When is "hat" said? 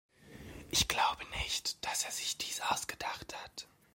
3.43-3.67